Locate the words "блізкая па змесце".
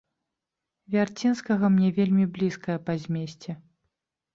2.35-3.51